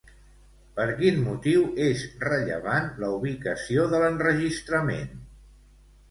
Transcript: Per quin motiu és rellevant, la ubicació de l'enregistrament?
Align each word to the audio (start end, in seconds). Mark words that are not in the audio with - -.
Per 0.77 0.85
quin 0.99 1.17
motiu 1.25 1.65
és 1.87 2.05
rellevant, 2.23 2.87
la 3.03 3.09
ubicació 3.17 3.83
de 3.91 3.99
l'enregistrament? 4.05 5.13